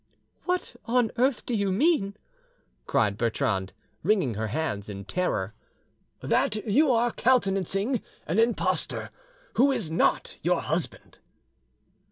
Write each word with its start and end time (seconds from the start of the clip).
"What 0.45 0.75
on 0.85 1.11
earth 1.17 1.45
do 1.45 1.53
you 1.55 1.71
mean?" 1.71 2.17
cried 2.87 3.19
Bertrande, 3.19 3.71
wringing 4.01 4.33
her 4.33 4.47
hands 4.47 4.89
in 4.89 5.05
terror. 5.05 5.53
"That 6.21 6.65
you 6.65 6.91
are 6.91 7.11
countenancing 7.11 8.01
an 8.25 8.39
impostor 8.39 9.11
who 9.57 9.71
is 9.71 9.91
not 9.91 10.37
your 10.41 10.61
husband." 10.61 11.19